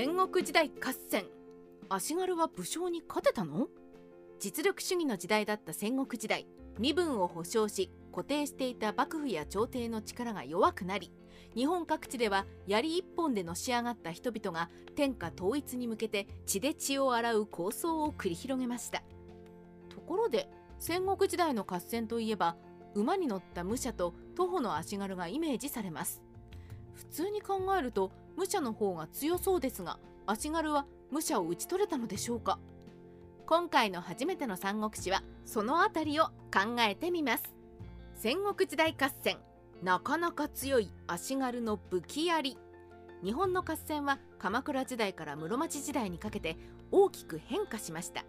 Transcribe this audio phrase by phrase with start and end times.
[0.00, 1.24] 戦国時代合戦。
[1.88, 3.66] 足軽は武将に勝てたの？
[4.38, 6.46] 実力主義の時代だった戦国時代。
[6.78, 11.10] 身分を保障し固定していた幕府や朝廷の力が弱くなり
[11.56, 19.02] 日本各地では槍一本でのし上がった人々が天下統一に向けて血で血を洗う構想を繰り広げました。
[19.88, 22.54] ところで戦国時代の合戦といえば
[22.94, 26.22] 馬に乗った武者と徒歩の足軽がイメージされます。
[26.94, 32.60] 普通に考えると武者の方が強そうですが足軽は武者を討ち取れたのでしょうか？
[33.46, 37.42] 今回の初めての三国志はそのあたりを考えてみます。
[38.14, 39.38] 戦国時代合戦
[39.82, 42.56] なかなか強い足軽の武器槍
[43.24, 46.56] 日本の合戦は鎌倉時代から室町時代にかけて
[46.92, 48.24] 大きく変化しました。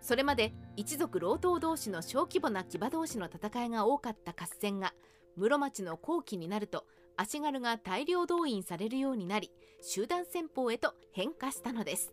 [0.00, 4.94] それまで一族老頭同士の小規模な騎馬同士の戦いが多かった合戦が
[5.36, 6.84] 室町の後期になると
[7.20, 9.50] 足軽が大量動員されるようになり
[9.82, 12.12] 集団戦法へと変化したのです。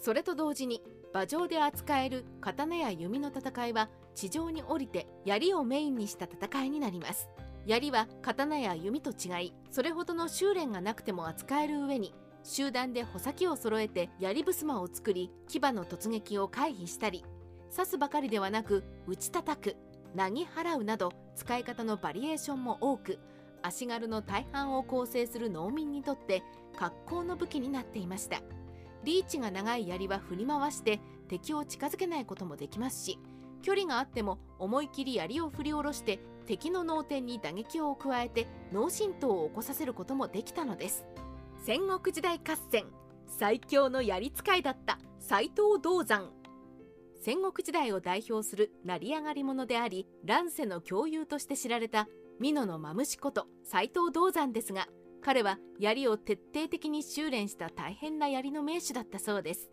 [0.00, 0.80] それと同時に
[1.12, 7.28] 馬上で扱える刀や弓の戦いは地上に降りて槍をメインにした戦いになります。
[7.66, 17.24] 槍は刀や弓と違いそれほどの修練がなくても扱える上に集団で穂先を揃えて槍襖を作り牙の突撃を回避したり
[17.74, 19.76] 刺すばかりではなく打ち叩く
[20.14, 23.18] なぎ払うなど使い方のバリエーションも多く
[23.66, 26.42] 足軽の大半を構成する農民にとって
[26.76, 28.42] 格好の武器になっていました。
[29.04, 33.18] リーチが長い槍は振り回して敵を近づけないこともできますし
[33.62, 41.06] 距離があっても思い切り槍を振り下ろして敵の脳天に打撃を加えて脳震盪を起こさせることもできたのです。
[41.64, 42.84] 戦国時代合戦。
[43.26, 46.30] 最強の槍使いだった斎藤道山。
[47.22, 52.06] 戦国時代を代表する成り上がり者であり乱世の共有として知られた
[52.40, 54.88] 美濃のマムシこと斎藤道山ですが
[55.22, 59.70] 彼は槍を徹底的に修練した大変な槍の名手だったそうです。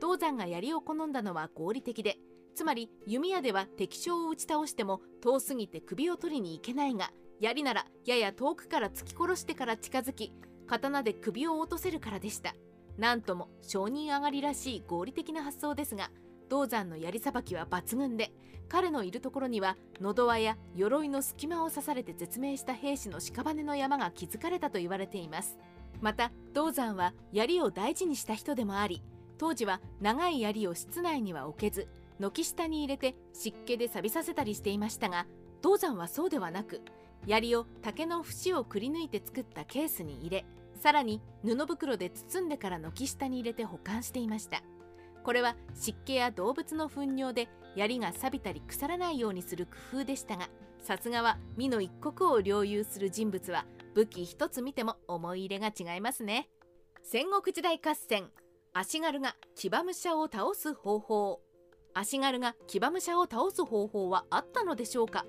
[0.00, 2.18] 道山が槍を好んだのは合理的で
[2.54, 7.10] つまり弓矢では敵将を打ち倒しても遠すぎて首を取りに行けないが
[7.40, 10.32] 槍ならやや遠くから突き殺してから近づき
[10.66, 12.54] 刀で首を落とせるからでした。
[12.98, 16.10] なんとも承認上がりらしい合理的な発想ですが
[16.52, 18.30] 銅山の槍さばきは抜群で
[18.68, 25.56] 彼のいるところには喉輪や鎧の隙間を刺されて絶命した兵士の屍の山が築かれたと言われています。
[26.02, 29.02] また銅山は槍を大事にした人でもあり
[29.38, 35.26] 当時は長い槍を室内には置けず軒下に入れて湿気で錆びさせたりしていましたが
[35.62, 36.82] 銅山はそうではなく
[37.26, 44.62] 槍を竹の節をくり抜いて作ったケースに入れさらに布袋で包んでから軒下に入れて保管していました。
[45.24, 50.48] これは湿気や動物の糞尿で槍が錆びたり腐らないようにする工夫でしたが
[50.82, 56.48] さすがは美の一国を領有する人物は武器一つ見ても思い入れが違いますね。
[57.04, 58.30] 戦国時代合戦
[58.72, 61.40] 足軽が騎馬武者を倒す方法。
[61.94, 65.26] 足軽が騎馬武者を倒す方法はあったのでしょうか？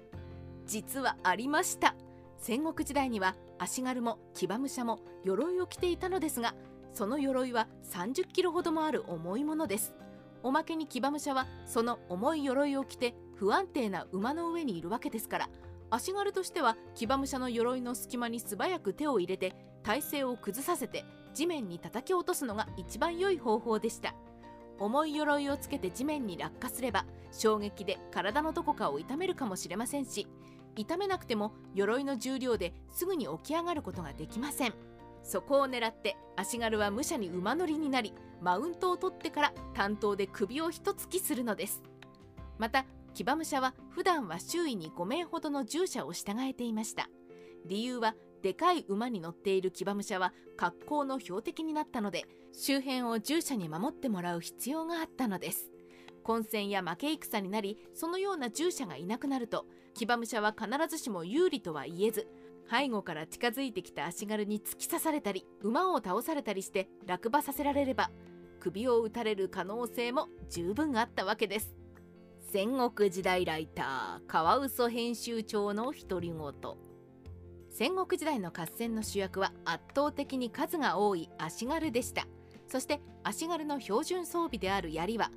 [0.66, 1.96] 実はありました。
[2.38, 6.56] 戦国時代には足軽も騎馬武者も鎧を着ていたのですが
[6.94, 9.96] その鎧は30キロほどもある重いものです。
[10.44, 15.50] おまけに騎馬武者はその重い鎧を着て不安定な馬の上にいるわけですから。
[15.90, 24.16] 足軽としては騎馬武者の鎧の隙間に素早く手を入れて体勢を崩させて地面に叩き落とすのが一番良い方法でした。
[24.80, 30.28] 重い鎧をつけて地面に落下すれば衝撃で体のどこかを痛めるかもしれませんし
[30.76, 34.74] 痛めなくても鎧の重量ですぐに起き上がることができません。
[35.24, 41.82] そこを狙って足軽は武者に馬乗りになりマウントを取ってから担当で首を一突きするのです。
[42.58, 47.10] また騎馬武者は普段は周囲に5名ほどの従者を従えていました。
[47.66, 55.72] 理由はでかい馬に乗っている騎馬武者は格好の標的になったので周辺を従者に守ってもらう必要があったのです。
[56.24, 62.28] 混戦や負け戦になりそのような従者がいなくなると騎馬武者は必ずしも有利とは言えず
[62.70, 68.10] 背後から近づいてきた足軽に突き刺されたり馬を倒されたりして落馬させられれば
[68.60, 71.76] 首を打たれる可能性も十分あったわけです。
[72.52, 76.54] 戦国時代ライターカワウソ編集長の独り言。
[77.70, 82.26] 戦国時代の合戦の主役は圧倒的に数が多い足軽でした。
[82.68, 85.32] そして足軽の標準装備である槍は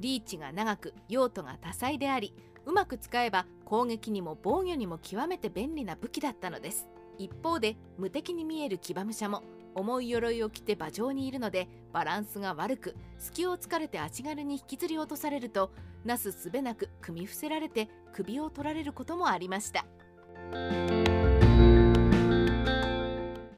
[0.00, 2.34] リーチが長く用途が多彩であり
[2.66, 6.88] うまく使えば攻撃にも防御にも極めて便利な武器だったのです。
[7.18, 9.42] 一方で無敵に見える騎馬武者も
[9.74, 15.70] 重い鎧を着て馬上にいるのでバランスが悪く隙を突かれて足軽に引きずり落とされると
[16.04, 19.86] なすすべなく組み伏せられて首を取られることもありました。